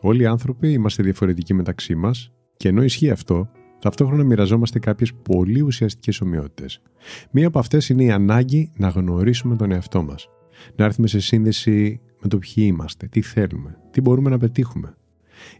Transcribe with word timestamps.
Όλοι 0.00 0.22
οι 0.22 0.26
άνθρωποι 0.26 0.72
είμαστε 0.72 1.02
διαφορετικοί 1.02 1.54
μεταξύ 1.54 1.94
μας 1.94 2.32
και 2.56 2.68
ενώ 2.68 2.82
ισχύει 2.82 3.10
αυτό, 3.10 3.50
ταυτόχρονα 3.78 4.24
μοιραζόμαστε 4.24 4.78
κάποιες 4.78 5.14
πολύ 5.14 5.60
ουσιαστικές 5.60 6.20
ομοιότητες. 6.20 6.82
Μία 7.30 7.46
από 7.46 7.58
αυτές 7.58 7.88
είναι 7.88 8.04
η 8.04 8.10
ανάγκη 8.10 8.72
να 8.76 8.88
γνωρίσουμε 8.88 9.56
τον 9.56 9.72
εαυτό 9.72 10.02
μας. 10.02 10.28
Να 10.76 10.84
έρθουμε 10.84 11.06
σε 11.06 11.20
σύνδεση 11.20 12.00
με 12.22 12.28
το 12.28 12.38
ποιοι 12.38 12.64
είμαστε, 12.66 13.06
τι 13.06 13.20
θέλουμε, 13.20 13.78
τι 13.90 14.00
μπορούμε 14.00 14.30
να 14.30 14.38
πετύχουμε. 14.38 14.94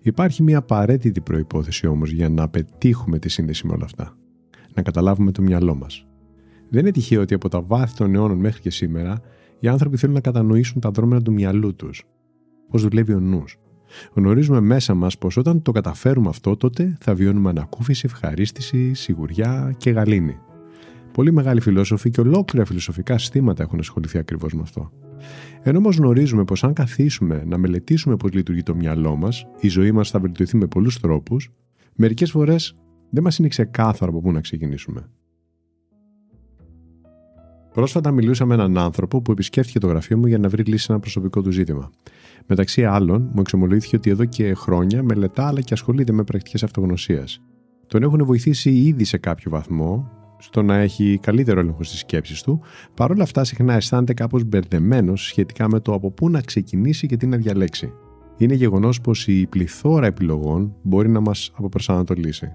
Υπάρχει 0.02 0.42
μια 0.42 0.58
απαραίτητη 0.58 1.20
προπόθεση 1.20 1.86
όμως 1.86 2.10
για 2.10 2.28
να 2.28 2.48
πετύχουμε 2.48 3.18
τη 3.18 3.28
σύνδεση 3.28 3.66
με 3.66 3.72
όλα 3.72 3.84
αυτά. 3.84 4.16
Να 4.74 4.82
καταλάβουμε 4.82 5.32
το 5.32 5.42
μυαλό 5.42 5.74
μας. 5.74 6.06
Δεν 6.70 6.80
είναι 6.80 6.90
τυχαίο 6.90 7.20
ότι 7.20 7.34
από 7.34 7.48
τα 7.48 7.62
βάθη 7.62 7.96
των 7.96 8.14
αιώνων 8.14 8.38
μέχρι 8.38 8.60
και 8.60 8.70
σήμερα 8.70 9.20
οι 9.58 9.68
άνθρωποι 9.68 9.96
θέλουν 9.96 10.14
να 10.14 10.20
κατανοήσουν 10.20 10.80
τα 10.80 10.90
δρόμενα 10.90 11.22
του 11.22 11.32
μυαλού 11.32 11.74
τους. 11.74 12.04
Πώς 12.68 12.82
δουλεύει 12.82 13.12
ο 13.12 13.20
νους. 13.20 13.58
Γνωρίζουμε 14.14 14.60
μέσα 14.60 14.94
μας 14.94 15.18
πως 15.18 15.36
όταν 15.36 15.62
το 15.62 15.72
καταφέρουμε 15.72 16.28
αυτό, 16.28 16.56
τότε 16.56 16.96
θα 17.00 17.14
βιώνουμε 17.14 17.48
ανακούφιση, 17.50 18.02
ευχαρίστηση, 18.06 18.94
σιγουριά 18.94 19.74
και 19.76 19.90
γαλήνη. 19.90 20.38
Πολύ 21.12 21.32
μεγάλοι 21.32 21.60
φιλόσοφοι 21.60 22.10
και 22.10 22.20
ολόκληρα 22.20 22.64
φιλοσοφικά 22.64 23.18
συστήματα 23.18 23.62
έχουν 23.62 23.78
ασχοληθεί 23.78 24.18
ακριβώς 24.18 24.52
με 24.52 24.60
αυτό. 24.62 24.90
Ενώ 25.62 25.78
όμως 25.78 25.96
γνωρίζουμε 25.96 26.44
πως 26.44 26.64
αν 26.64 26.72
καθίσουμε 26.72 27.44
να 27.46 27.58
μελετήσουμε 27.58 28.16
πώς 28.16 28.32
λειτουργεί 28.32 28.62
το 28.62 28.74
μυαλό 28.74 29.16
μας, 29.16 29.46
η 29.60 29.68
ζωή 29.68 29.92
μας 29.92 30.10
θα 30.10 30.20
βελτιωθεί 30.20 30.56
με 30.56 30.66
πολλούς 30.66 31.00
τρόπους, 31.00 31.50
μερικές 31.96 32.30
φορές 32.30 32.76
δεν 33.10 33.22
μας 33.22 33.38
είναι 33.38 33.48
ξεκάθαρο 33.48 34.10
από 34.10 34.20
πού 34.20 34.32
να 34.32 34.40
ξεκινήσουμε. 34.40 35.08
Πρόσφατα 37.72 38.10
μιλούσα 38.10 38.44
με 38.44 38.54
έναν 38.54 38.78
άνθρωπο 38.78 39.22
που 39.22 39.32
επισκέφθηκε 39.32 39.78
το 39.78 39.86
γραφείο 39.86 40.18
μου 40.18 40.26
για 40.26 40.38
να 40.38 40.48
βρει 40.48 40.62
λύση 40.62 40.84
σε 40.84 40.92
ένα 40.92 41.00
προσωπικό 41.00 41.42
του 41.42 41.50
ζήτημα. 41.50 41.90
Μεταξύ 42.46 42.84
άλλων, 42.84 43.30
μου 43.32 43.40
εξομολογήθηκε 43.40 43.96
ότι 43.96 44.10
εδώ 44.10 44.24
και 44.24 44.54
χρόνια 44.54 45.02
μελετά 45.02 45.46
αλλά 45.46 45.60
και 45.60 45.74
ασχολείται 45.74 46.12
με 46.12 46.24
πρακτικές 46.24 46.62
αυτογνωσίας. 46.62 47.40
Τον 47.86 48.02
έχουν 48.02 48.24
βοηθήσει 48.24 48.70
ήδη 48.70 49.04
σε 49.04 49.18
κάποιο 49.18 49.50
βαθμό 49.50 50.10
στο 50.38 50.62
να 50.62 50.76
έχει 50.76 51.18
καλύτερο 51.22 51.60
έλεγχο 51.60 51.82
στις 51.82 51.98
σκέψεις 51.98 52.42
του, 52.42 52.60
παρόλα 52.94 53.22
αυτά 53.22 53.44
συχνά 53.44 53.74
αισθάνεται 53.74 54.14
κάπως 54.14 54.44
μπερδεμένος 54.44 55.26
σχετικά 55.26 55.68
με 55.68 55.80
το 55.80 55.92
από 55.92 56.10
πού 56.10 56.30
να 56.30 56.40
ξεκινήσει 56.40 57.06
και 57.06 57.16
τι 57.16 57.26
να 57.26 57.36
διαλέξει. 57.36 57.92
Είναι 58.36 58.54
γεγονός 58.54 59.00
πως 59.00 59.26
η 59.26 59.46
πληθώρα 59.46 60.06
επιλογών 60.06 60.74
μπορεί 60.82 61.08
να 61.08 61.20
μας 61.20 61.50
αποπροσανατολίσει. 61.54 62.52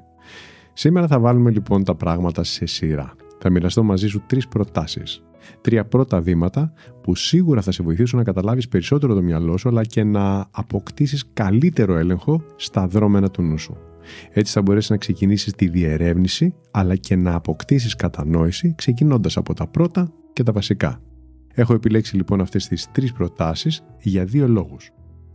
Σήμερα 0.74 1.08
θα 1.08 1.20
βάλουμε 1.20 1.52
λοιπόν 1.52 1.84
τα 1.84 1.96
πράγματα 1.96 2.44
σε 2.44 2.66
σειρά. 2.66 3.16
Θα 3.48 3.54
μοιραστώ 3.54 3.84
μαζί 3.84 4.08
σου 4.08 4.24
τρεις 4.26 4.48
προτάσεις. 4.48 5.24
Τρία 5.62 5.86
πρώτα 5.86 6.22
βήματα 6.22 6.74
που 7.02 7.16
σίγουρα 7.16 7.62
θα 7.62 7.72
σε 7.72 7.84
βοηθήσουν 7.84 8.18
να 8.18 8.24
καταλάβεις 8.24 8.68
περισσότερο 8.68 9.14
το 9.14 9.22
μυαλό 9.22 9.58
σου 9.58 9.70
αλλά 9.70 9.84
και 9.84 10.04
να 10.04 10.48
αποκτήσεις 10.52 11.30
καλύτερο 11.34 11.98
έλεγχο 11.98 12.44
στα 12.56 12.88
δρόμενα 12.88 13.30
του 13.30 13.42
νου 13.42 13.58
σου. 13.58 13.78
Έτσι 14.32 14.54
θα 14.54 14.62
μπορέσεις 14.62 14.90
να 14.90 14.98
ξεκινήσεις 14.98 15.54
τη 15.54 15.68
διερεύνηση 15.68 16.54
αλλά 16.72 16.96
και 16.96 17.16
να 17.16 17.34
αποκτήσεις 17.34 17.96
κατανόηση 17.96 18.74
ξεκινώντας 18.78 19.38
από 19.38 19.54
τα 19.54 19.68
πρώτα 19.68 20.12
και 20.34 20.44
τα 20.44 20.52
βασικά. 20.52 21.02
Έχω 21.54 21.74
επιλέξει 21.74 22.16
λοιπόν 22.16 22.42
αυτές 22.42 22.68
τις 22.68 22.92
τρεις 22.92 23.14
προτάσεις 23.14 23.84
για 24.02 24.26
δύο 24.26 24.48
λόγους. 24.48 24.92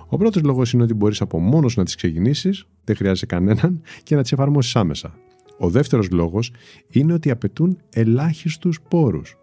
Ο 0.06 0.16
πρώτος 0.16 0.42
λόγος 0.42 0.72
είναι 0.72 0.82
ότι 0.82 0.94
μπορείς 0.94 1.21
από 1.21 1.38
μόνος 1.38 1.77
να 1.77 1.84
τις 1.84 1.94
ξεκινήσεις, 1.94 2.66
δεν 2.84 2.97
χρειάζεται 2.97 3.27
κανέναν 3.27 3.82
και 4.03 4.15
να 4.16 4.22
τις 4.22 4.32
εφαρμόσεις 4.32 4.77
άμεσα. 4.77 5.15
Ο 5.62 5.71
δεύτερος 5.71 6.10
λόγος 6.10 6.53
είναι 6.88 7.12
ότι 7.12 7.31
απαιτούν 7.31 7.78
ελάχιστους 7.91 8.81
πόρους. 8.88 9.37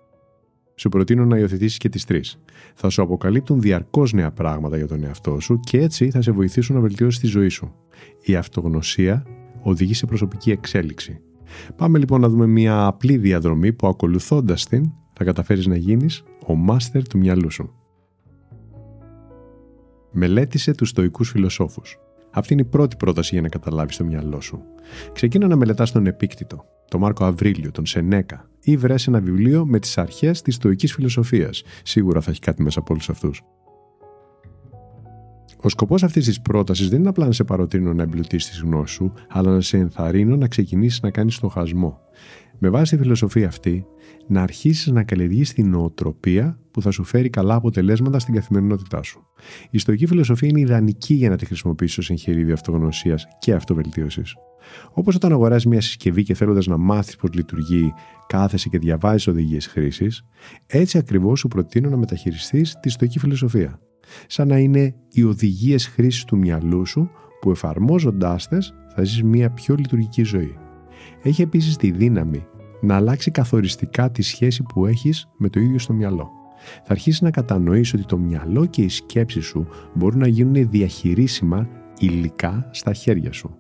Σου 0.76 0.90
προτείνω 0.90 1.26
να 1.26 1.38
υιοθετήσεις 1.38 1.78
και 1.78 1.90
τις 1.90 2.06
τρεις. 2.06 2.40
Θα 2.76 2.90
σου 2.90 3.02
αποκαλύπτουν 3.02 3.62
διαρκώς 3.62 4.14
νέα 4.14 4.32
πράγματα 4.32 4.78
για 4.78 4.88
τον 4.88 5.04
εαυτό 5.04 5.40
σου 5.40 5.60
και 5.60 5.82
έτσι 5.82 6.10
θα 6.10 6.22
σε 6.22 6.32
βοηθήσουν 6.32 6.76
να 6.76 6.82
βελτιώσεις 6.82 7.20
τη 7.20 7.28
ζωή 7.28 7.50
σου. 7.50 7.74
Η 8.26 8.36
αυτογνωσία 8.36 9.26
οδηγεί 9.62 9.94
σε 9.94 10.06
προσωπική 10.06 10.52
εξέλιξη. 10.52 11.20
Πάμε 11.76 11.98
λοιπόν 11.98 12.22
να 12.22 12.30
δούμε 12.30 12.48
μια 12.48 12.86
απλή 12.86 13.18
διαδρομή 13.18 13.74
που 13.74 13.88
ακολουθώντας 13.88 14.66
την 14.66 14.92
θα 15.14 15.24
καταφέρεις 15.24 15.68
να 15.68 15.76
γίνεις 15.76 16.24
ο 16.48 16.56
μάστερ 16.56 17.08
του 17.08 17.18
μυαλού 17.18 17.52
σου. 17.52 17.74
Μελέτησε 20.12 20.72
τους 20.72 20.90
στοικού 20.90 21.24
φιλοσόφους. 21.24 21.98
Αυτή 22.32 22.54
είναι 22.54 22.62
η 22.62 22.66
πρώτη 22.66 22.96
πρόταση 22.96 23.30
για 23.34 23.42
να 23.42 23.50
καταλάβεις 23.50 23.98
το 23.98 24.04
μυαλό 24.04 24.42
σου. 24.42 24.62
Ξεκίνα 25.14 25.48
να 25.48 25.56
μελετάς 25.56 25.92
τον 25.92 26.06
Επίκτητο, 26.06 26.66
τον 26.88 27.00
Μάρκο 27.00 27.26
Αβρίλιο, 27.26 27.72
τον 27.72 27.86
Σενέκα 27.86 28.50
ή 28.62 28.78
βρες 28.78 29.08
ένα 29.08 29.20
βιβλίο 29.20 29.66
με 29.66 29.80
τις 29.80 29.98
αρχές 29.98 30.42
της 30.42 30.56
στοική 30.56 30.88
φιλοσοφίας. 30.88 31.64
Σίγουρα 31.84 32.22
θα 32.22 32.32
έχει 32.32 32.40
κάτι 32.40 32.64
μέσα 32.64 32.80
από 32.80 32.94
όλους 32.94 33.10
αυτούς. 33.10 33.42
Ο 35.62 35.70
σκοπός 35.70 36.04
αυτής 36.04 36.26
της 36.26 36.42
πρότασης 36.42 36.90
δεν 36.90 37.00
είναι 37.00 37.10
απλά 37.10 37.26
να 37.26 37.32
σε 37.32 37.44
παροτρύνω 37.44 37.94
να 37.94 38.04
εμπλουτίσεις 38.04 38.60
τη 38.60 38.66
γνώση 38.66 38.94
σου, 38.94 39.14
αλλά 39.30 39.52
να 39.52 39.62
σε 39.62 39.78
ενθαρρύνω 39.78 40.36
να 40.36 40.48
ξεκινήσεις 40.48 41.02
να 41.02 41.12
κάνεις 41.12 41.36
στοχασμό. 41.36 42.00
Με 42.60 42.70
βάση 42.70 42.96
τη 42.96 43.02
φιλοσοφία 43.02 43.48
αυτή, 43.48 43.86
να 44.28 44.42
αρχίσεις 44.42 44.88
να 44.88 45.04
καλλιεργείς 45.04 45.54
την 45.54 45.70
νοοτροπία 45.70 46.60
που 46.72 46.82
θα 46.82 46.92
σου 46.92 47.04
φέρει 47.04 47.30
καλά 47.30 47.56
αποτελέσματα 47.56 48.20
στην 48.20 48.34
καθημερινότητά 48.34 49.04
σου. 49.04 49.26
Η 49.70 49.78
στοική 49.78 50.06
φιλοσοφία 50.06 50.48
είναι 50.48 50.60
ιδανική 50.60 51.14
για 51.14 51.30
να 51.30 51.38
τη 51.38 51.46
χρησιμοποιήσεις 51.46 51.98
ως 51.98 52.10
εγχειρίδιο 52.10 52.54
αυτογνωσίας 52.54 53.28
και 53.40 53.54
αυτοβελτίωσης. 53.54 54.36
Όπως 54.92 55.16
όταν 55.16 55.32
αγοράζεις 55.32 55.66
μια 55.66 55.82
συσκευή 55.82 56.24
και 56.24 56.34
θέλοντας 56.34 56.68
να 56.68 56.78
μάθεις 56.78 57.16
πώς 57.16 57.34
λειτουργεί, 57.34 57.94
κάθεσαι 58.28 58.70
και 58.70 58.80
διαβάζεις 58.80 59.28
οδηγίες 59.28 59.68
χρήσης, 59.68 60.26
έτσι 60.68 60.98
ακριβώς 60.98 61.40
σου 61.40 61.48
προτείνω 61.48 61.90
να 61.90 61.98
μεταχειριστείς 61.98 62.76
τη 62.80 62.90
στοική 62.90 63.20
φιλοσοφία. 63.20 63.80
Σαν 64.28 64.48
να 64.48 64.58
είναι 64.58 64.96
οι 65.12 65.24
οδηγίες 65.24 65.88
χρήσης 65.88 66.24
του 66.24 66.38
μυαλού 66.38 66.86
σου 66.86 67.10
που 67.42 67.52
εφαρμόζοντάς 67.52 68.48
τες 68.48 68.74
θα 68.96 69.04
ζεις 69.04 69.24
μια 69.24 69.50
πιο 69.50 69.76
λειτουργική 69.76 70.24
ζωή. 70.24 70.58
Έχει 71.24 71.42
επίσης 71.42 71.76
τη 71.76 71.92
δύναμη 71.92 72.46
να 72.82 72.96
αλλάξει 72.96 73.32
καθοριστικά 73.32 74.12
τη 74.12 74.22
σχέση 74.22 74.64
που 74.64 74.86
έχεις 74.86 75.28
με 75.38 75.50
το 75.50 75.60
ίδιο 75.60 75.80
στο 75.80 75.94
μυαλό. 75.94 76.32
Θα 76.84 76.92
αρχίσεις 76.92 77.22
να 77.22 77.32
κατανοήσει 77.32 77.96
ότι 77.96 78.06
το 78.06 78.18
μυαλό 78.18 78.66
και 78.66 78.82
οι 78.82 78.90
σκέψεις 78.90 79.46
σου 79.46 79.68
μπορούν 79.94 80.20
να 80.20 80.28
γίνουν 80.28 80.70
διαχειρίσιμα 80.70 81.70
υλικά 82.00 82.70
στα 82.72 82.94
χέρια 82.94 83.32
σου. 83.32 83.56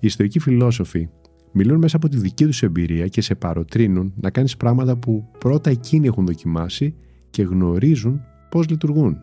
Οι 0.00 0.08
στοικοί 0.08 0.38
φιλόσοφοι 0.38 1.08
μιλούν 1.52 1.78
μέσα 1.78 1.96
από 1.96 2.08
τη 2.08 2.16
δική 2.16 2.44
τους 2.44 2.62
εμπειρία 2.62 3.06
και 3.06 3.20
σε 3.20 3.34
παροτρύνουν 3.34 4.12
να 4.16 4.30
κάνεις 4.30 4.56
πράγματα 4.56 4.96
που 4.96 5.28
πρώτα 5.38 5.70
εκείνοι 5.70 6.06
έχουν 6.06 6.26
δοκιμάσει 6.26 6.94
και 7.30 7.42
γνωρίζουν 7.42 8.20
πώς 8.50 8.68
λειτουργούν. 8.68 9.16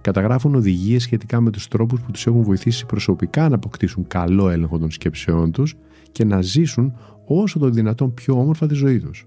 Καταγράφουν 0.00 0.54
οδηγίες 0.54 1.02
σχετικά 1.02 1.40
με 1.40 1.50
τους 1.50 1.68
τρόπους 1.68 2.00
που 2.00 2.10
τους 2.10 2.26
έχουν 2.26 2.42
βοηθήσει 2.42 2.86
προσωπικά 2.86 3.48
να 3.48 3.54
αποκτήσουν 3.54 4.06
καλό 4.06 4.50
έλεγχο 4.50 4.78
των 4.78 4.90
σκέψεών 4.90 5.52
τους 5.52 5.76
και 6.12 6.24
να 6.24 6.40
ζήσουν 6.40 6.92
όσο 7.26 7.58
το 7.58 7.68
δυνατόν 7.68 8.14
πιο 8.14 8.38
όμορφα 8.38 8.66
τη 8.66 8.74
ζωή 8.74 9.00
τους. 9.00 9.26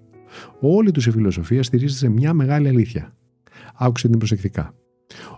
Όλη 0.60 0.92
τους 0.92 1.06
η 1.06 1.12
φιλοσοφία 1.12 1.64
στηρίζεται 1.64 2.00
σε 2.00 2.10
μια 2.10 2.34
μεγάλη 2.34 2.68
αλήθεια. 2.68 3.16
Άκουσε 3.76 4.08
την 4.08 4.18
προσεκτικά. 4.18 4.74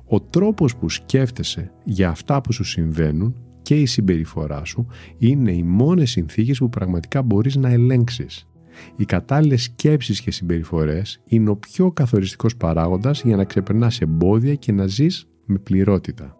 Ο 0.06 0.22
τρόπος 0.22 0.76
που 0.76 0.90
σκέφτεσαι 0.90 1.72
για 1.84 2.10
αυτά 2.10 2.42
που 2.42 2.54
σου 2.54 2.64
συμβαίνουν 2.64 3.36
και 3.62 3.76
η 3.76 3.86
συμπεριφορά 3.86 4.64
σου 4.64 4.88
είναι 5.18 5.52
οι 5.52 5.64
μόνες 5.64 6.12
συνθήκες 6.12 6.58
που 6.58 6.70
πραγματικά 6.70 7.22
μπορείς 7.22 7.56
να 7.56 7.70
ελέγξεις. 7.70 8.48
Οι 8.96 9.06
κατάλληλες 9.06 9.64
σκέψεις 9.64 10.22
και 10.22 10.32
συμπεριφορές 10.32 11.22
είναι 11.26 11.50
ο 11.50 11.56
πιο 11.56 11.92
καθοριστικός 11.92 12.56
παράγοντας 12.56 13.22
για 13.22 13.36
να 13.36 13.44
ξεπερνάς 13.44 14.02
εμπόδια 14.02 14.56
και 14.56 14.72
να 14.72 14.88
ζεις 14.88 15.28
με 15.46 15.58
πληρότητα. 15.58 16.38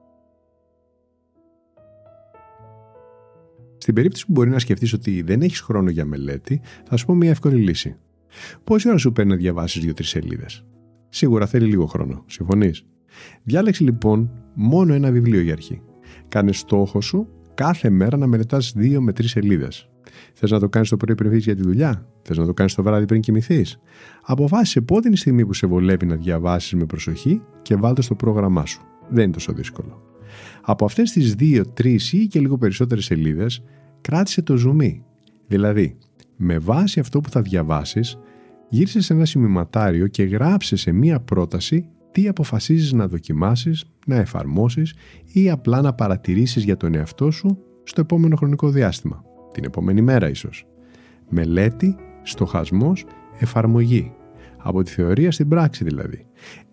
Στην 3.86 3.98
περίπτωση 3.98 4.26
που 4.26 4.32
μπορεί 4.32 4.50
να 4.50 4.60
σκεφτείς 4.60 4.94
ότι 4.94 5.22
δεν 5.22 5.42
έχεις 5.42 5.60
χρόνο 5.60 5.90
για 5.90 6.06
μελέτη, 6.06 6.62
θα 6.84 6.98
σου 6.98 7.06
πω 7.06 7.14
μια 7.14 7.30
εύκολη 7.30 7.56
λύση. 7.56 7.96
Πόση 8.64 8.88
ώρα 8.88 8.98
σου 8.98 9.12
παίρνει 9.12 9.32
να 9.32 9.38
διαβάσεις 9.38 9.82
δύο-τρεις 9.84 10.10
σελίδες; 10.10 10.66
Σίγουρα 11.10 11.46
θέλει 11.46 11.66
λίγο 11.66 11.86
χρόνο. 11.86 12.24
Συμφωνείς; 12.28 12.86
Διάλεξε 13.44 13.84
λοιπόν 13.84 14.32
μόνο 14.54 14.94
ένα 14.94 15.12
βιβλίο 15.12 15.42
για 15.42 15.54
αρχή. 15.54 15.82
Κάνε 16.28 16.52
στόχο 16.52 17.02
σου 17.02 17.28
κάθε 17.54 17.90
μέρα 17.90 18.18
να 18.18 18.28
μελετάς 18.28 18.74
2 18.78 19.00
με 19.00 19.12
3 19.12 19.28
σελίδες. 19.28 19.90
Θες 20.34 20.52
να 20.52 20.60
το 20.60 20.70
κάνεις 20.70 20.90
το 20.90 20.98
πρωί 20.98 21.16
πριν 21.16 21.30
φύγεις 21.30 21.46
για 21.46 21.56
τη 21.56 21.62
δουλειά, 21.62 22.08
θες 22.22 22.38
να 22.38 22.46
το 22.46 22.54
κάνεις 22.54 22.76
το 22.76 22.84
βράδυ 22.84 23.06
πριν 23.06 23.22
κοιμηθείς; 23.22 23.80
Αποφάσισε 24.22 24.82
πότε 24.82 25.02
είναι 25.08 25.16
η 25.16 25.20
στιγμή 25.20 25.46
που 25.46 25.54
σε 25.54 25.68
βολεύει 25.68 26.06
να 26.06 26.16
διαβάσεις 26.16 26.74
με 26.74 26.86
προσοχή 26.86 27.42
και 27.62 27.76
βάλτε 27.76 28.02
στο 28.02 28.16
πρόγραμμά 28.16 28.66
σου. 28.66 28.82
Δεν 29.10 29.24
είναι 29.24 29.34
τόσο 29.34 29.54
δύσκολο. 29.54 30.15
Από 30.62 30.86
αυτές 30.86 31.12
τις 31.12 31.36
δύο, 31.36 31.68
τρεις 31.68 32.14
ή 32.14 32.28
και 32.28 32.40
λίγο 32.40 32.58
περισσότερες 32.58 33.06
σελίδες, 33.06 33.64
κράτησε 34.02 34.42
το 34.42 34.56
ζουμί. 34.56 35.04
Δηλαδή, 35.48 35.98
με 36.36 36.58
βάση 36.58 37.00
αυτό 37.00 37.20
που 37.20 37.30
θα 37.30 37.42
διαβάσεις, 37.42 38.18
γύρισε 38.70 39.02
σε 39.02 39.14
ένα 39.14 39.26
σημειωματάριο 39.26 40.08
και 40.08 40.24
γράψε 40.24 40.76
σε 40.76 40.92
μία 40.92 41.20
πρόταση 41.20 41.90
τι 42.12 42.28
αποφασίζεις 42.28 42.94
να 42.94 43.08
δοκιμάσεις, 43.08 43.86
να 44.08 44.16
εφαρμόσεις 44.16 44.94
ή 45.34 45.50
απλά 45.50 45.82
να 45.82 45.94
παρατηρήσεις 45.94 46.64
για 46.64 46.78
τον 46.78 46.96
εαυτό 46.96 47.32
σου 47.32 47.58
στο 47.84 48.02
επόμενο 48.02 48.36
χρονικό 48.36 48.70
διάστημα, 48.70 49.24
την 49.52 49.64
επόμενη 49.64 50.02
μέρα 50.02 50.30
ίσως. 50.30 50.66
Μελέτη, 51.30 51.96
στοχασμός, 52.24 53.06
εφαρμογή. 53.40 54.12
Από 54.58 54.84
τη 54.84 54.92
θεωρία 54.92 55.32
στην 55.32 55.48
πράξη 55.48 55.84
δηλαδή. 55.84 56.26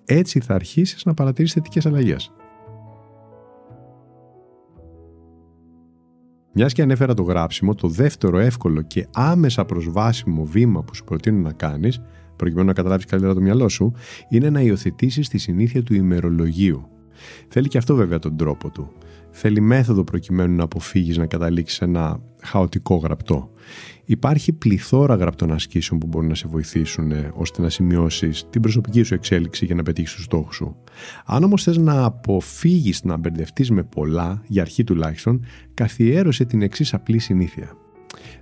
Έτσι 0.05 0.41
θα 0.41 0.55
αρχίσεις 0.55 1.05
να 1.05 1.15
παρατηρείς 1.15 1.53
θετικές 1.53 1.87
αλλαγές. 1.87 2.33
Μιας 6.55 6.73
και 6.73 6.83
ανέφερα 6.83 7.15
το 7.15 7.23
γράψιμο, 7.23 7.75
το 7.75 7.89
δεύτερο 7.89 8.39
εύκολο 8.39 8.83
και 8.83 9.07
άμεσα 9.15 9.65
προσβάσιμο 9.65 10.45
βήμα 10.45 10.83
που 10.83 10.95
σου 10.95 11.05
προτείνω 11.05 11.39
να 11.39 11.53
κάνεις, 11.53 12.03
προκειμένου 12.37 12.67
να 12.67 12.73
καταλάβεις 12.73 13.05
καλύτερα 13.05 13.35
το 13.35 13.41
μυαλό 13.41 13.69
σου, 13.69 13.93
είναι 14.29 14.51
να 14.51 14.61
υιοθετήσεις 14.61 15.29
τη 15.29 15.39
συνήθεια 15.39 15.83
του 15.83 15.95
ημερολογίου. 15.95 16.89
Θέλει 17.49 17.69
και 17.69 17.79
αυτό 17.79 17.95
βέβαια 17.95 18.19
τον 18.19 18.37
τρόπο 18.37 18.71
του. 18.71 18.93
Θέλει 19.35 19.61
μέθοδο 19.61 20.05
προκειμένου 20.05 20.57
να 20.57 20.63
αποφύγεις 20.63 21.17
να 21.17 21.27
καταλήξεις 21.27 21.77
σε 21.77 21.85
ένα 21.85 22.21
χαοτικό 22.43 22.97
γραπτό. 22.97 23.51
Υπάρχει 24.05 24.53
πληθώρα 24.53 25.15
γραπτών 25.15 25.53
ασκήσεων 25.53 26.01
που 26.01 26.07
μπορούν 26.07 26.29
να 26.29 26.35
σε 26.35 26.49
βοηθήσουν 26.49 27.11
ε, 27.11 27.33
ώστε 27.35 27.63
να 27.63 27.69
σημειώσεις 27.69 28.47
την 28.51 28.61
προσωπική 28.61 29.03
σου 29.03 29.15
εξέλιξη 29.15 29.65
για 29.65 29.75
να 29.75 29.83
πετύχεις 29.83 30.15
τους 30.15 30.25
στόχους 30.25 30.55
σου. 30.55 30.77
Αν 31.25 31.45
όμως 31.45 31.63
θες 31.63 31.77
να 31.77 32.05
αποφύγεις 32.05 33.05
να 33.05 33.17
μπερδευτείς 33.17 33.71
με 33.71 33.83
πολλά, 33.83 34.43
για 34.47 34.63
αρχή 34.63 34.85
τουλάχιστον, 34.85 35.45
καθιέρωσε 35.75 36.45
την 36.45 36.63
εξής 36.63 36.95
απλή 36.95 37.19
συνήθεια. 37.19 37.73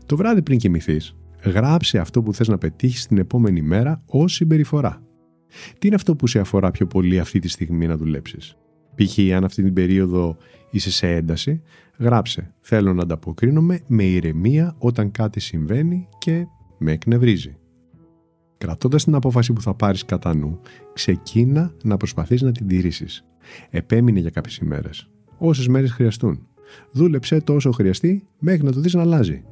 Το 0.07 0.17
βράδυ 0.17 0.43
πριν 0.43 0.59
κοιμηθείς, 0.59 1.17
γράψε 1.45 1.99
αυτό 1.99 2.23
που 2.23 2.35
θες 2.35 2.49
να 2.49 2.59
πετύχεις 2.59 3.07
την 3.07 3.19
επόμενη 3.19 3.63
μέρα 3.63 4.03
ως 4.07 4.33
συμπεριφορά. 4.33 5.03
Τι 5.79 5.87
είναι 5.87 5.97
αυτό 5.97 6.17
που 6.17 6.27
σε 6.27 6.39
αφορά 6.39 6.71
πιο 6.71 6.87
πολύ 6.87 7.19
αυτή 7.19 7.39
τη 7.39 7.49
στιγμή 7.49 7.87
να 7.87 7.97
δουλέψεις; 7.97 8.57
Π.χ. 8.95 9.19
αν 9.35 9.45
αυτή 9.45 9.63
την 9.63 9.73
περίοδο 9.73 10.37
είσαι 10.71 10.91
σε 10.91 11.15
ένταση, 11.15 11.63
γράψε 11.99 12.55
«Θέλω 12.61 12.95
να 12.95 13.03
ανταποκρίνομαι 13.03 13.81
με 13.87 14.05
ηρεμία 14.05 14.75
όταν 14.79 15.11
κάτι 15.11 15.41
συμβαίνει 15.41 16.09
και 16.19 16.47
με 16.79 16.93
εκνευρίζει». 16.93 17.57
Κρατώντας 18.59 19.05
την 19.05 19.15
απόφαση 19.15 19.53
που 19.53 19.61
θα 19.61 19.75
πάρεις 19.75 20.05
κατά 20.05 20.35
νου, 20.35 20.61
ξεκίνα 20.93 21.75
να 21.83 21.97
προσπαθείς 21.97 22.43
να 22.43 22.53
την 22.53 22.67
τηρήσεις. 22.67 23.25
Επέμεινε 23.71 24.21
για 24.21 24.31
κάποιες 24.31 24.57
ημέρες. 24.57 25.11
Όσες 25.39 25.69
μέρες 25.69 25.93
χρειαστούν. 25.93 26.47
Δούλεψε 26.93 27.41
το 27.41 27.55
όσο 27.55 27.71
χρειαστεί 27.71 28.27
μέχρι 28.39 28.65
να 28.65 28.73
το 28.73 28.81
δεις 28.81 28.95
να 28.95 29.01
αλλάζει. 29.01 29.45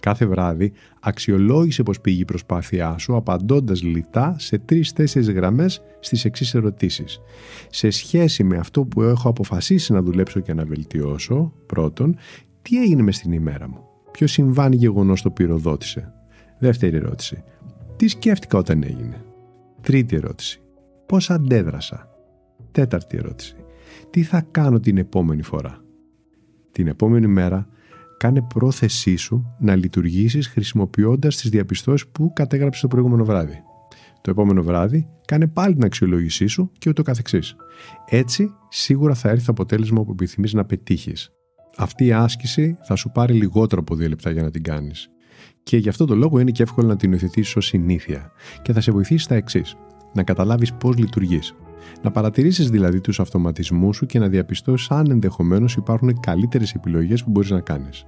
Κάθε 0.00 0.26
βράδυ 0.26 0.72
αξιολόγησε 1.00 1.82
πως 1.82 2.00
πήγε 2.00 2.20
η 2.20 2.24
προσπάθειά 2.24 2.98
σου 2.98 3.16
απαντώντας 3.16 3.82
λιτά 3.82 4.36
σε 4.38 4.58
τρεις-τέσσερις 4.58 5.30
γραμμές 5.30 5.82
στις 6.00 6.24
εξής 6.24 6.54
ερωτήσεις. 6.54 7.20
Σε 7.70 7.90
σχέση 7.90 8.44
με 8.44 8.56
αυτό 8.56 8.84
που 8.84 9.02
έχω 9.02 9.28
αποφασίσει 9.28 9.92
να 9.92 10.02
δουλέψω 10.02 10.40
και 10.40 10.54
να 10.54 10.64
βελτιώσω, 10.64 11.52
πρώτον, 11.66 12.16
τι 12.62 12.82
έγινε 12.82 13.02
μες 13.02 13.16
στην 13.16 13.32
ημέρα 13.32 13.68
μου; 13.68 13.78
Ποιο 14.10 14.26
συμβάν 14.26 14.72
γεγονός 14.72 15.22
το 15.22 15.30
πυροδότησε; 15.30 16.12
Δεύτερη 16.58 16.96
ερώτηση. 16.96 17.42
Τι 17.96 18.08
σκέφτηκα 18.08 18.58
όταν 18.58 18.82
έγινε; 18.82 19.24
Τρίτη 19.80 20.16
ερώτηση. 20.16 20.60
Πώς 21.06 21.30
αντέδρασα; 21.30 22.08
Τέταρτη 22.72 23.16
ερώτηση. 23.16 23.56
Τι 24.10 24.22
θα 24.22 24.40
κάνω 24.50 24.80
την 24.80 24.98
επόμενη 24.98 25.42
φορά; 25.42 25.84
Την 26.72 26.86
επόμενη 26.86 27.26
μέρα 27.26 27.68
κάνε 28.16 28.42
πρόθεσή 28.42 29.16
σου 29.16 29.54
να 29.58 29.76
λειτουργήσεις 29.76 30.48
χρησιμοποιώντας 30.48 31.36
τις 31.36 31.50
διαπιστώσεις 31.50 32.08
που 32.08 32.32
κατέγραψες 32.32 32.80
το 32.80 32.88
προηγούμενο 32.88 33.24
βράδυ. 33.24 33.62
Το 34.20 34.30
επόμενο 34.30 34.62
βράδυ 34.62 35.08
κάνε 35.24 35.46
πάλι 35.46 35.74
την 35.74 35.84
αξιολόγησή 35.84 36.46
σου 36.46 36.70
και 36.78 36.88
ούτω 36.88 37.02
καθεξής. 37.02 37.56
Έτσι 38.08 38.50
σίγουρα 38.68 39.14
θα 39.14 39.28
έρθει 39.28 39.44
το 39.44 39.52
αποτέλεσμα 39.52 40.04
που 40.04 40.10
επιθυμείς 40.10 40.52
να 40.52 40.64
πετύχεις. 40.64 41.30
Αυτή 41.76 42.04
η 42.04 42.12
άσκηση 42.12 42.76
θα 42.82 42.96
σου 42.96 43.10
πάρει 43.10 43.32
λιγότερο 43.32 43.80
από 43.80 43.94
δύο 43.94 44.08
λεπτά 44.08 44.30
για 44.30 44.42
να 44.42 44.50
την 44.50 44.62
κάνεις. 44.62 45.08
Και 45.62 45.76
γι' 45.76 45.88
αυτό 45.88 46.04
το 46.04 46.16
λόγο 46.16 46.38
είναι 46.38 46.50
και 46.50 46.62
εύκολο 46.62 46.86
να 46.86 46.96
την 46.96 47.12
υιοθετήσεις 47.12 47.56
ως 47.56 47.66
συνήθεια 47.66 48.32
και 48.62 48.72
θα 48.72 48.80
σε 48.80 48.92
βοηθήσει 48.92 49.24
στα 49.24 49.34
εξής. 49.34 49.76
Να 50.14 50.22
καταλάβεις 50.22 50.72
πώς 50.72 50.96
λειτουργείς. 50.96 51.54
Να 52.02 52.10
παρατηρήσεις 52.10 52.70
δηλαδή 52.70 53.00
τους 53.00 53.20
αυτοματισμούς 53.20 53.96
σου 53.96 54.06
και 54.06 54.18
να 54.18 54.28
διαπιστώσεις 54.28 54.90
αν 54.90 55.10
ενδεχομένως 55.10 55.74
υπάρχουν 55.74 56.20
καλύτερες 56.20 56.72
επιλογές 56.74 57.24
που 57.24 57.30
μπορείς 57.30 57.50
να 57.50 57.60
κάνεις. 57.60 58.06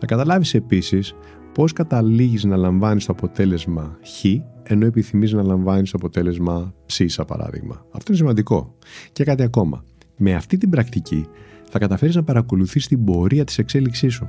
Να 0.00 0.06
καταλάβεις 0.06 0.54
επίσης 0.54 1.14
πώς 1.54 1.72
καταλήγεις 1.72 2.44
να 2.44 2.56
λαμβάνεις 2.56 3.06
το 3.06 3.12
αποτέλεσμα 3.12 3.98
χ 4.04 4.24
ενώ 4.62 4.86
επιθυμείς 4.86 5.32
να 5.32 5.42
λαμβάνεις 5.42 5.90
το 5.90 5.96
αποτέλεσμα 6.00 6.74
ψ 6.86 7.00
σαν 7.06 7.24
παράδειγμα. 7.26 7.74
Αυτό 7.90 8.04
είναι 8.08 8.16
σημαντικό. 8.16 8.74
Και 9.12 9.24
κάτι 9.24 9.42
ακόμα. 9.42 9.84
Με 10.16 10.34
αυτή 10.34 10.56
την 10.56 10.70
πρακτική 10.70 11.26
θα 11.70 11.78
καταφέρεις 11.78 12.14
να 12.14 12.22
παρακολουθείς 12.22 12.86
την 12.86 13.04
πορεία 13.04 13.44
της 13.44 13.58
εξέλιξής 13.58 14.14
σου, 14.14 14.26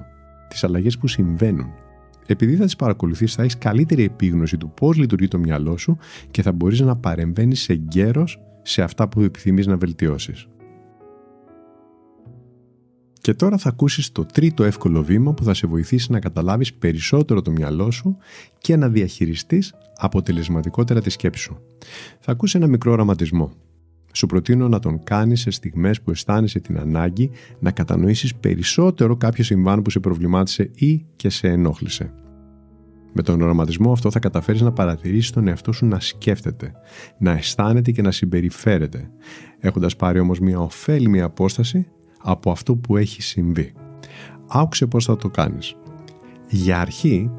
τις 0.47 0.63
αλλαγές 0.63 0.97
που 0.97 1.07
συμβαίνουν. 1.07 1.69
Επειδή 2.31 2.56
θα 2.56 2.66
τις 2.66 2.75
παρακολουθείς 2.75 3.33
θα 3.33 3.42
έχεις 3.42 3.57
καλύτερη 3.57 4.04
επίγνωση 4.04 4.57
του 4.57 4.72
πώς 4.74 4.98
λειτουργεί 4.98 5.28
το 5.28 5.38
μυαλό 5.38 5.78
σου 5.78 5.98
και 6.31 6.42
θα 6.42 6.51
μπορείς 6.51 6.80
να 6.80 6.95
παρεμβαίνεις 6.95 7.69
εγκαίρως 7.69 8.39
σε 8.62 8.81
αυτά 8.81 9.07
που 9.07 9.22
επιθυμείς 9.22 9.68
να 9.68 9.78
βελτιώσεις. 9.78 10.48
Και 13.22 13.33
τώρα 13.33 13.57
θα 13.57 13.69
ακούσεις 13.69 14.12
το 14.12 14.25
τρίτο 14.25 14.63
εύκολο 14.63 15.04
βήμα 15.04 15.33
που 15.33 15.44
θα 15.44 15.54
σε 15.54 15.68
βοηθήσει 15.68 16.12
να 16.12 16.19
καταλάβεις 16.19 16.74
περισσότερο 16.74 17.42
το 17.42 17.51
μυαλό 17.51 17.92
σου 17.92 18.18
και 18.57 18.75
να 18.75 18.89
διαχειριστείς 18.89 19.74
αποτελεσματικότερα 19.95 21.01
τη 21.01 21.10
σκέψη 21.10 21.42
σου. 21.42 21.57
Θα 22.19 22.31
ακούσεις 22.31 22.56
ένα 22.56 22.68
μικρό 22.68 22.92
οραματισμό. 22.92 23.51
Σου 24.13 24.25
προτείνω 24.25 24.68
να 24.68 24.80
τον 24.80 25.04
κάνεις 25.04 25.42
σε 25.42 25.52
στιγμές 25.52 26.02
που 26.02 26.12
αισθάνεσαι 26.12 26.60
την 26.60 26.78
ανάγκη 26.78 27.31
να 27.60 27.72
κατανοήσεις 27.72 28.36
περισσότερο 28.36 29.16
κάποιο 29.18 29.44
συμβάν 29.44 29.81
που 29.81 29.90
σε 29.90 30.00
προβλημάτισε 30.00 30.72
ή 30.74 31.06
και 31.16 31.30
σε 31.30 31.48
ενόχλησε. 31.48 32.13
Με 33.13 33.22
τον 33.22 33.42
οραματισμό 33.42 33.92
αυτό 33.92 34.12
θα 34.12 34.19
καταφέρεις 34.19 34.62
να 34.62 34.72
παρατηρήσεις 34.72 35.31
τον 35.31 35.48
εαυτό 35.48 35.72
σου 35.72 35.86
να 35.86 36.00
σκέφτεται, 36.00 36.72
να 37.18 37.31
αισθάνεται 37.31 37.92
και 37.92 38.02
να 38.02 38.12
συμπεριφέρεται, 38.12 39.10
έχοντας 39.60 39.96
πάρει 39.96 40.19
όμως 40.19 40.40
μια 40.40 40.59
ωφέλιμη 40.59 41.21
απόσταση 41.21 41.88
από 42.21 42.52
αυτό 42.52 42.76
που 42.76 42.97
έχει 42.97 43.21
συμβεί. 43.21 43.74
Άκουσε 44.47 44.85
πώς 44.85 45.06
θα 45.06 45.16
το 45.16 45.30
κάνεις. 45.30 45.76
Για 46.50 46.80
αρχή, 46.80 47.31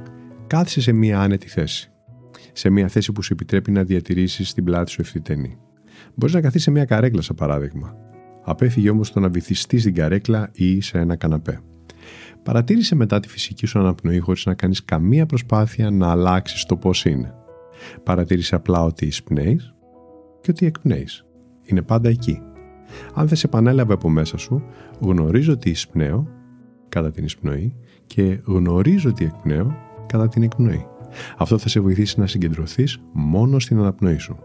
κάθισε 0.46 0.80
σε 0.80 0.92
μία 0.92 1.20
άνετη 1.20 1.48
θέση. 1.48 1.90
Σε 2.52 2.70
μία 2.70 2.88
θέση 2.88 3.12
που 3.12 3.22
σου 3.22 3.32
επιτρέπει 3.32 3.70
να 3.70 3.84
διατηρήσεις 3.84 4.52
την 4.52 4.64
πλάτη 4.64 4.90
σου 4.90 5.00
ευθυτενή. 5.00 5.58
Μπορείς 6.14 6.34
να 6.34 6.40
καθίσεις 6.40 6.62
σε 6.62 6.70
μία 6.70 6.84
καρέκλα, 6.84 7.22
σαν 7.22 7.36
παράδειγμα. 7.36 7.96
Απέφυγε 8.44 8.90
όμως 8.90 9.12
το 9.12 9.20
να 9.20 9.28
βυθιστεί 9.28 9.78
στην 9.78 9.94
καρέκλα 9.94 10.50
ή 10.52 10.80
σε 10.80 10.98
ένα 10.98 11.16
καναπέ. 11.16 11.60
Παρατήρησε 12.42 12.94
μετά 12.94 13.20
τη 13.20 13.28
φυσική 13.28 13.66
σου 13.66 13.78
αναπνοή 13.78 14.18
χωρίς 14.18 14.46
να 14.46 14.54
κάνεις 14.54 14.84
καμία 14.84 15.26
προσπάθεια 15.26 15.90
να 15.90 16.10
αλλάξεις 16.10 16.64
το 16.64 16.76
πώς 16.76 17.04
είναι. 17.04 17.34
Παρατήρησε 18.02 18.54
απλά 18.54 18.82
ότι 18.82 19.06
εισπνέεις 19.06 19.74
και 20.40 20.50
ότι 20.50 20.66
εκπνέεις. 20.66 21.26
Είναι 21.64 21.82
πάντα 21.82 22.08
εκεί. 22.08 22.42
Αν 23.14 23.26
δεν 23.28 23.36
σε 23.36 23.46
επανέλαβε 23.46 23.92
από 23.92 24.08
μέσα 24.08 24.36
σου, 24.36 24.62
γνωρίζω 25.00 25.52
ότι 25.52 25.70
εισπνέω 25.70 26.28
κατά 26.88 27.10
την 27.10 27.24
εισπνοή 27.24 27.74
και 28.06 28.40
γνωρίζω 28.44 29.08
ότι 29.08 29.24
εκπνέω 29.24 29.76
κατά 30.06 30.28
την 30.28 30.42
εκπνοή. 30.42 30.86
Αυτό 31.38 31.58
θα 31.58 31.68
σε 31.68 31.80
βοηθήσει 31.80 32.20
να 32.20 32.26
συγκεντρωθείς 32.26 32.98
μόνο 33.12 33.58
στην 33.58 33.78
αναπνοή 33.78 34.18
σου. 34.18 34.38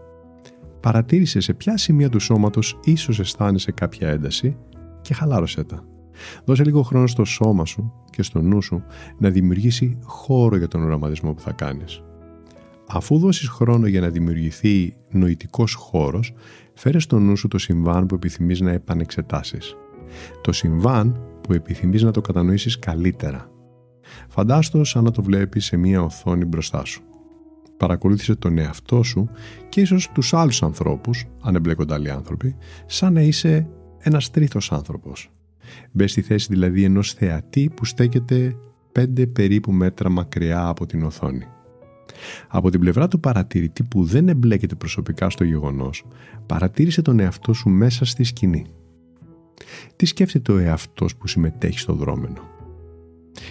Παρατήρησε 0.80 1.40
σε 1.40 1.54
ποια 1.54 1.76
σημεία 1.76 2.08
του 2.08 2.20
σώματος 2.20 2.78
ίσως 2.84 3.18
αισθάνεσαι 3.18 3.72
κάποια 3.72 4.08
ένταση 4.08 4.56
και 5.00 5.14
χαλάρωσέ 5.14 5.64
τα. 5.64 5.84
Δώσε 6.44 6.64
λίγο 6.64 6.82
χρόνο 6.82 7.06
στο 7.06 7.24
σώμα 7.24 7.64
σου 7.64 7.92
και 8.10 8.22
στο 8.22 8.40
νου 8.40 8.62
σου 8.62 8.82
να 9.18 9.30
δημιουργήσει 9.30 9.98
χώρο 10.02 10.56
για 10.56 10.68
τον 10.68 10.82
οραματισμό 10.82 11.34
που 11.34 11.40
θα 11.40 11.52
κάνεις. 11.52 12.02
Αφού 12.88 13.18
δώσεις 13.18 13.48
χρόνο 13.48 13.86
για 13.86 14.00
να 14.00 14.08
δημιουργηθεί 14.08 14.94
νοητικός 15.10 15.74
χώρος, 15.74 16.34
φέρε 16.74 16.98
στο 16.98 17.18
νου 17.18 17.36
σου 17.36 17.48
το 17.48 17.58
συμβάν 17.58 18.06
που 18.06 18.14
επιθυμείς 18.14 18.60
να 18.60 18.70
επανεξετάσεις. 18.70 19.76
Το 20.40 20.52
συμβάν 20.52 21.20
που 21.40 21.52
επιθυμείς 21.52 22.02
να 22.02 22.10
το 22.10 22.20
κατανοήσεις 22.20 22.78
καλύτερα. 22.78 23.50
Φαντάστο 24.28 24.84
σαν 24.84 25.04
να 25.04 25.10
το 25.10 25.22
βλέπεις 25.22 25.64
σε 25.64 25.76
μία 25.76 26.02
οθόνη 26.02 26.44
μπροστά 26.44 26.84
σου. 26.84 27.02
Παρακολούθησε 27.78 28.34
τον 28.34 28.58
εαυτό 28.58 29.02
σου 29.02 29.30
και 29.68 29.80
ίσως 29.80 30.10
τους 30.12 30.34
άλλους 30.34 30.62
ανθρώπους, 30.62 31.24
αν 31.42 31.54
εμπλέκονται 31.54 31.94
άλλοι 31.94 32.10
άνθρωποι, 32.10 32.56
σαν 32.86 33.12
να 33.12 33.20
είσαι 33.20 33.68
ένας 33.98 34.30
τρίτος 34.30 34.72
άνθρωπος. 34.72 35.30
Μπε 35.92 36.06
στη 36.06 36.22
θέση 36.22 36.46
δηλαδή 36.50 36.84
ενός 36.84 37.12
θεατή 37.12 37.70
που 37.76 37.84
στέκεται 37.84 38.56
5 38.92 39.32
περίπου 39.32 39.72
μέτρα 39.72 40.08
μακριά 40.10 40.66
από 40.66 40.86
την 40.86 41.02
οθόνη. 41.02 41.46
Από 42.48 42.70
την 42.70 42.80
πλευρά 42.80 43.08
του 43.08 43.20
παρατηρητή 43.20 43.82
που 43.82 44.04
δεν 44.04 44.28
εμπλέκεται 44.28 44.74
προσωπικά 44.74 45.30
στο 45.30 45.44
γεγονός, 45.44 46.04
παρατήρησε 46.46 47.02
τον 47.02 47.20
εαυτό 47.20 47.52
σου 47.52 47.68
μέσα 47.68 48.04
στη 48.04 48.24
σκηνή. 48.24 48.66
Τι 49.96 50.06
σκέφτεται 50.06 50.52
ο 50.52 50.58
εαυτός 50.58 51.16
που 51.16 51.26
συμμετέχει 51.26 51.78
στο 51.78 51.92
δρόμενο; 51.92 52.40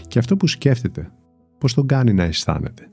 Και 0.07 0.19
αυτό 0.19 0.37
που 0.37 0.47
σκέφτεται, 0.47 1.11
πώς 1.57 1.73
τον 1.73 1.87
κάνει 1.87 2.13
να 2.13 2.23
αισθάνεται; 2.23 2.89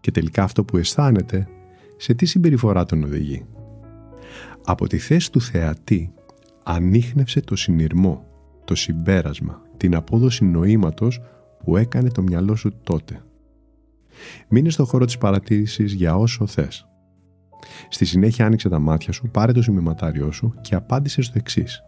Και 0.00 0.10
τελικά 0.10 0.42
αυτό 0.42 0.64
που 0.64 0.76
αισθάνεται, 0.76 1.48
σε 1.96 2.14
τι 2.14 2.26
συμπεριφορά 2.26 2.84
τον 2.84 3.04
οδηγεί. 3.04 3.44
Από 4.64 4.86
τη 4.86 4.98
θέση 4.98 5.32
του 5.32 5.40
θεατή, 5.40 6.12
ανείχνευσε 6.62 7.40
το 7.40 7.56
συνειρμό, 7.56 8.24
το 8.64 8.74
συμπέρασμα, 8.74 9.62
την 9.76 9.94
απόδοση 9.94 10.44
νοήματος 10.44 11.20
που 11.64 11.76
έκανε 11.76 12.10
το 12.10 12.22
μυαλό 12.22 12.54
σου 12.56 12.72
τότε. 12.82 13.22
Μείνε 14.48 14.70
στο 14.70 14.84
χώρο 14.84 15.04
της 15.04 15.18
παρατήρησης 15.18 15.92
για 15.92 16.16
όσο 16.16 16.46
θες. 16.46 16.84
Στη 17.88 18.04
συνέχεια 18.04 18.46
άνοιξε 18.46 18.68
τα 18.68 18.78
μάτια 18.78 19.12
σου, 19.12 19.28
πάρε 19.30 19.52
το 19.52 19.62
σημειωματάριό 19.62 20.32
σου 20.32 20.54
και 20.60 20.74
απάντησε 20.74 21.22
στο 21.22 21.34
εξής. 21.36 21.82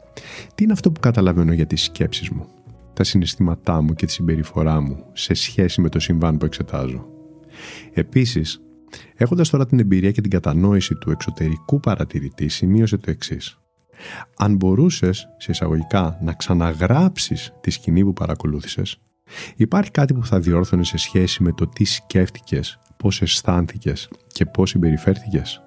Τι 0.54 0.64
είναι 0.64 0.72
αυτό 0.72 0.92
που 0.92 1.00
καταλαβαίνω 1.00 1.52
για 1.52 1.66
τις 1.66 1.82
σκέψεις 1.82 2.30
μου, 2.30 2.46
τα 2.92 3.04
συναισθήματά 3.04 3.80
μου 3.80 3.94
και 3.94 4.06
τη 4.06 4.12
συμπεριφορά 4.12 4.80
μου 4.80 5.04
σε 5.12 5.34
σχέση 5.34 5.80
με 5.80 5.88
το 5.88 5.98
συμβάν 5.98 6.36
που 6.36 6.44
εξετάζω; 6.44 7.06
Επίσης, 7.92 8.60
έχοντας 9.14 9.50
τώρα 9.50 9.66
την 9.66 9.78
εμπειρία 9.78 10.10
και 10.10 10.20
την 10.20 10.30
κατανόηση 10.30 10.94
του 10.94 11.10
εξωτερικού 11.10 11.80
παρατηρητή, 11.80 12.48
σημείωσε 12.48 12.96
το 12.96 13.10
εξής. 13.10 13.58
Αν 14.36 14.56
μπορούσες, 14.56 15.26
σε 15.36 15.50
εισαγωγικά, 15.50 16.18
να 16.22 16.32
ξαναγράψεις 16.32 17.52
τη 17.60 17.70
σκηνή 17.70 18.04
που 18.04 18.12
παρακολούθησες, 18.12 19.00
Υπάρχει 19.56 19.90
κάτι 19.90 20.14
που 20.14 20.26
θα 20.26 20.40
διόρθωνε 20.40 20.84
σε 20.84 20.96
σχέση 20.96 21.42
με 21.42 21.52
το 21.52 21.66
τι 21.66 21.84
σκέφτηκες, 21.84 22.78
πώς 22.96 23.22
αισθάνθηκες 23.22 24.08
και 24.26 24.46
πώς 24.46 24.70
συμπεριφέρθηκες. 24.70 25.62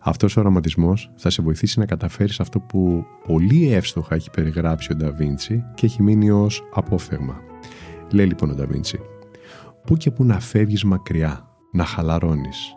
Αυτός 0.00 0.36
ο 0.36 0.40
οραματισμός 0.40 1.10
θα 1.16 1.30
σε 1.30 1.42
βοηθήσει 1.42 1.78
να 1.78 1.86
καταφέρεις 1.86 2.40
αυτό 2.40 2.60
που 2.60 3.04
πολύ 3.26 3.72
εύστοχα 3.72 4.14
έχει 4.14 4.30
περιγράψει 4.30 4.92
ο 4.92 4.96
Νταβίντσι 4.96 5.64
και 5.74 5.86
έχει 5.86 6.02
μείνει 6.02 6.30
ως 6.30 6.62
απόφθεγμα. 6.74 7.40
Λέει 8.10 8.26
λοιπόν 8.26 8.50
ο 8.50 8.54
Νταβίντσι, 8.54 9.00
πού 9.84 9.96
και 9.96 10.10
πού 10.10 10.24
να 10.24 10.40
φεύγεις 10.40 10.84
μακριά, 10.84 11.48
να 11.72 11.84
χαλαρώνεις, 11.84 12.74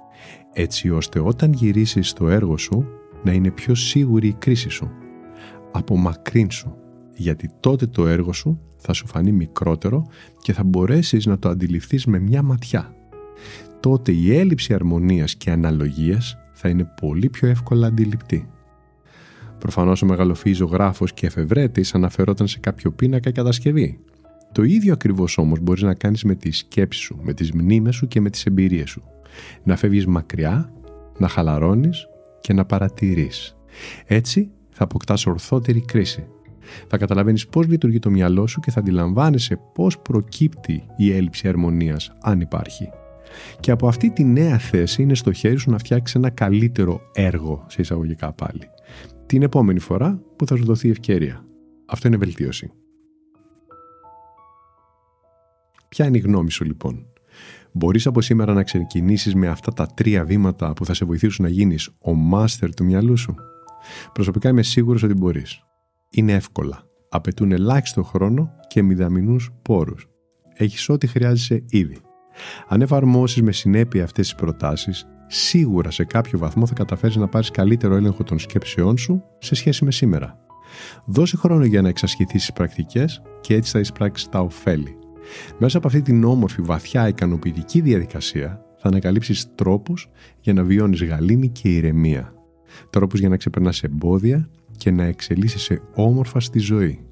έτσι 0.54 0.90
ώστε 0.90 1.20
όταν 1.20 1.54
γυρίσεις 1.54 2.10
στο 2.10 2.30
έργο 2.30 2.58
σου 2.58 2.86
να 3.24 3.32
είναι 3.32 3.52
πιο 3.52 3.76
σίγουρη 3.76 4.28
η 4.28 4.34
κρίση 4.34 4.70
σου. 4.70 4.92
Απομακρύνσου, 5.72 6.76
γιατί 7.16 7.50
τότε 7.60 7.86
το 7.88 8.08
έργο 8.08 8.34
σου 8.34 8.60
θα 8.78 8.94
σου 8.94 9.08
φανεί 9.08 9.32
μικρότερο 9.32 10.06
και 10.42 10.54
θα 10.54 10.64
μπορέσεις 10.64 11.26
να 11.26 11.40
το 11.40 11.50
αντιληφθείς 11.50 12.06
με 12.06 12.20
μια 12.20 12.42
ματιά. 12.42 12.96
Τότε 13.80 14.12
η 14.12 14.38
έλλειψη 14.38 14.74
αρμονίας 14.74 15.36
και 15.36 15.52
αναλογίας 15.52 16.38
θα 16.54 16.70
είναι 16.70 16.94
πολύ 17.02 17.30
πιο 17.30 17.48
εύκολα 17.48 17.88
αντιληπτή. 17.88 18.50
Προφανώς 19.60 20.02
ο 20.02 20.06
μεγαλοφύη 20.06 20.54
ζωγράφο 20.54 21.06
και 21.06 21.26
εφευρέτης 21.26 21.94
αναφερόταν 21.96 22.48
σε 22.48 22.60
κάποιο 22.60 22.92
πίνακα 22.92 23.32
κατασκευή. 23.32 24.00
Το 24.52 24.64
ίδιο 24.64 24.94
ακριβώς 24.94 25.38
όμως 25.38 25.60
μπορείς 25.60 25.82
να 25.82 25.94
κάνεις 25.94 26.24
με 26.24 26.36
τη 26.36 26.52
σκέψη 26.52 27.00
σου, 27.00 27.20
με 27.22 27.34
τις 27.34 27.52
μνήμες 27.52 27.96
σου 27.96 28.08
και 28.08 28.22
με 28.22 28.30
τις 28.30 28.46
εμπειρίες 28.46 28.90
σου. 28.90 29.04
Να 29.64 29.76
φεύγεις 29.76 30.06
μακριά, 30.06 30.74
να 31.18 31.28
χαλαρώνεις 31.28 32.08
και 32.40 32.54
να 32.54 32.66
παρατηρείς. 32.66 33.56
Έτσι 34.06 34.52
θα 34.70 34.84
αποκτάς 34.84 35.26
ορθότερη 35.26 35.82
κρίση 35.82 36.28
θα 36.88 36.98
καταλαβαίνεις 36.98 37.48
πώς 37.48 37.68
λειτουργεί 37.68 38.00
το 38.00 38.10
μυαλό 38.10 38.48
σου 38.48 38.60
και 38.60 38.72
θα 38.72 38.80
αντιλαμβάνεσαι 38.80 39.60
πώς 39.74 40.00
προκύπτει 40.00 40.84
η 40.98 41.12
έλλειψη 41.12 41.48
αρμονίας, 41.48 42.12
αν 42.22 42.42
υπάρχει. 42.42 42.90
Και 43.60 43.72
από 43.72 43.88
αυτή 43.88 44.10
τη 44.10 44.24
νέα 44.24 44.58
θέση 44.58 45.02
είναι 45.02 45.16
στο 45.16 45.32
χέρι 45.32 45.58
σου 45.58 45.72
να 45.72 45.78
φτιάξεις 45.78 46.16
ένα 46.16 46.30
καλύτερο 46.30 47.02
έργο, 47.14 47.66
σε 47.68 47.82
εισαγωγικά 47.82 48.34
πάλι. 48.34 48.70
Την 49.26 49.42
επόμενη 49.42 49.80
φορά 49.80 50.22
που 50.36 50.48
θα 50.48 50.56
σου 50.56 50.66
δοθεί 50.66 50.90
ευκαιρία. 50.90 51.46
Αυτό 51.86 52.08
είναι 52.08 52.18
βελτίωση. 52.18 52.72
Ποια 55.90 56.06
είναι 56.06 56.18
η 56.18 56.22
γνώμη 56.22 56.52
σου 56.52 56.64
λοιπόν; 56.64 57.06
Μπορείς 57.72 58.08
από 58.08 58.22
σήμερα 58.22 58.54
να 58.54 58.64
ξεκινήσεις 58.64 59.36
με 59.36 59.48
αυτά 59.48 59.74
τα 59.74 59.86
τρία 59.86 60.26
βήματα 60.26 60.74
που 60.74 60.86
θα 60.86 60.94
σε 60.94 61.06
βοηθήσουν 61.06 61.46
να 61.46 61.52
γίνεις 61.52 61.90
ο 62.02 62.14
μάστερ 62.14 62.74
του 62.74 62.84
μυαλού 62.84 63.18
σου; 63.18 63.36
Προσωπικά 64.14 64.50
είμαι 64.50 64.64
σίγουρος 64.64 65.04
ότι 65.04 65.14
μπορείς 65.14 65.62
είναι 66.10 66.34
εύκολα. 66.34 66.82
Απαιτούν 67.10 67.52
ελάχιστο 67.52 68.04
χρόνο 68.04 68.50
και 68.68 68.82
μηδαμινούς 68.82 69.52
πόρους. 69.62 70.08
Έχεις 70.54 70.90
ό,τι 70.90 71.08
χρειάζεσαι 71.08 71.64
ήδη. 71.70 71.98
Αν 72.68 72.82
εφαρμόσεις 72.82 73.42
με 73.42 73.52
συνέπεια 73.52 74.04
αυτές 74.04 74.28
τις 74.28 74.36
προτάσεις, 74.36 75.08
σίγουρα 75.28 75.92
σε 75.92 76.04
κάποιο 76.04 76.40
βαθμό 76.40 76.66
θα 76.66 76.74
καταφέρεις 76.74 77.16
να 77.16 77.28
πάρεις 77.28 77.52
καλύτερο 77.52 77.96
έλεγχο 77.96 78.24
των 78.24 78.40
σκέψεών 78.40 78.98
σου 78.98 79.24
σε 79.40 79.56
σχέση 79.56 79.86
με 79.86 79.92
σήμερα. 79.92 80.40
Δώσε 81.06 81.38
χρόνο 81.38 81.66
για 81.66 81.82
να 81.82 81.90
εξασχηθείς 81.90 82.42
τις 82.42 82.54
πρακτικές 82.54 83.22
και 83.42 83.56
έτσι 83.56 83.72
θα 83.72 83.80
εισπράξεις 83.80 84.30
τα 84.30 84.40
ωφέλη. 84.40 84.98
Μέσα 85.58 85.78
από 85.78 85.88
αυτή 85.88 86.02
την 86.02 86.24
όμορφη, 86.24 86.62
βαθιά, 86.62 87.08
ικανοποιητική 87.08 87.82
διαδικασία 87.82 88.62
θα 88.78 88.88
ανακαλύψεις 88.88 89.56
τρόπους 89.56 90.10
για 90.40 90.54
να 90.54 90.64
βιώνεις 90.64 91.04
γαλήνη 91.04 91.50
και 91.50 91.76
ηρεμία. 91.76 92.34
Τρόπους 92.90 93.20
για 93.20 93.30
να 93.30 93.38
ξεπερνάς 93.38 93.84
εμπόδια 93.84 94.50
και 94.78 94.92
να 94.92 95.04
εξελίσσεσαι 95.04 95.82
όμορφα 95.94 96.40
στη 96.40 96.60
ζωή. 96.60 97.06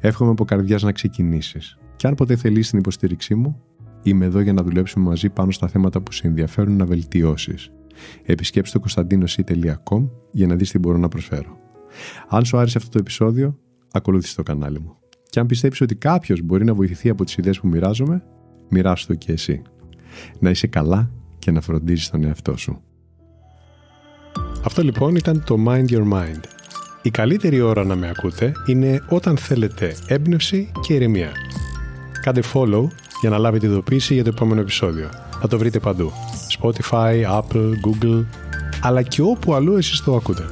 Εύχομαι 0.00 0.30
από 0.30 0.44
καρδιάς 0.44 0.82
να 0.82 0.92
ξεκινήσεις. 0.92 1.78
Και 1.96 2.06
αν 2.06 2.14
ποτέ 2.14 2.36
θελήσει 2.36 2.70
την 2.70 2.78
υποστήριξή 2.78 3.34
μου, 3.34 3.62
είμαι 4.02 4.24
εδώ 4.24 4.40
για 4.40 4.52
να 4.52 4.62
δουλέψουμε 4.62 5.04
μαζί 5.04 5.30
πάνω 5.30 5.50
στα 5.50 5.68
θέματα 5.68 6.00
που 6.00 6.12
σε 6.12 6.26
ενδιαφέρουν 6.26 6.76
να 6.76 6.86
βελτιώσεις. 6.86 7.70
Επισκέψτε 8.24 8.78
το 8.78 8.80
κωνσταντίνο.com 8.80 10.08
για 10.30 10.46
να 10.46 10.54
δεις 10.54 10.70
τι 10.70 10.78
μπορώ 10.78 10.98
να 10.98 11.08
προσφέρω. 11.08 11.58
Αν 12.28 12.44
σου 12.44 12.58
άρεσε 12.58 12.78
αυτό 12.78 12.90
το 12.90 12.98
επεισόδιο, 12.98 13.58
ακολούθησε 13.92 14.36
το 14.36 14.42
κανάλι 14.42 14.80
μου. 14.80 14.96
Και 15.30 15.40
αν 15.40 15.46
πιστεύεις 15.46 15.80
ότι 15.80 15.94
κάποιος 15.94 16.40
μπορεί 16.40 16.64
να 16.64 16.74
βοηθηθεί 16.74 17.08
από 17.08 17.24
τις 17.24 17.36
ιδέες 17.36 17.60
που 17.60 17.68
μοιράζομαι, 17.68 18.22
μοιράσου 18.68 19.06
το 19.06 19.14
και 19.14 19.32
εσύ. 19.32 19.62
Να 20.38 20.50
είσαι 20.50 20.66
καλά 20.66 21.10
και 21.38 21.50
να 21.50 21.60
φροντίζεις 21.60 22.10
τον 22.10 22.24
εαυτό 22.24 22.56
σου. 22.56 22.82
Αυτό 24.64 24.82
λοιπόν 24.82 25.16
ήταν 25.16 25.44
το 25.44 25.56
Mind 25.66 25.88
Your 25.88 26.12
Mind 26.12 26.40
η 27.02 27.10
καλύτερη 27.10 27.60
ώρα 27.60 27.84
να 27.84 27.96
με 27.96 28.08
ακούτε 28.08 28.52
είναι 28.66 29.04
όταν 29.08 29.36
θέλετε 29.36 29.96
έμπνευση 30.06 30.72
και 30.80 30.94
ηρεμία. 30.94 31.32
Κάντε 32.22 32.42
follow 32.52 32.86
για 33.20 33.30
να 33.30 33.38
λάβετε 33.38 33.66
ειδοποίηση 33.66 34.14
για 34.14 34.24
το 34.24 34.30
επόμενο 34.34 34.60
επεισόδιο. 34.60 35.08
Θα 35.40 35.48
το 35.48 35.58
βρείτε 35.58 35.78
παντού. 35.78 36.12
Spotify, 36.58 37.40
Apple, 37.40 37.70
Google, 37.86 38.24
αλλά 38.82 39.02
και 39.02 39.22
όπου 39.22 39.54
αλλού 39.54 39.76
εσείς 39.76 40.00
το 40.00 40.16
ακούτε. 40.16 40.44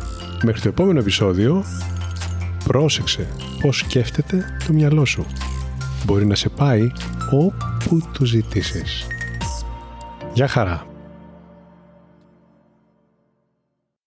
Μέχρι 0.45 0.61
το 0.61 0.69
επόμενο 0.69 0.99
επεισόδιο, 0.99 1.65
πρόσεξε 2.69 3.29
πώς 3.61 3.79
σκέφτεται 3.79 4.45
το 4.67 4.73
μυαλό 4.73 5.05
σου. 5.05 5.27
Μπορεί 6.05 6.27
να 6.27 6.35
σε 6.35 6.49
πάει 6.49 6.91
όπου 7.31 8.01
το 8.19 8.25
ζητήσεις. 8.25 9.07
Γεια 10.33 10.49
χαρά! 10.49 10.88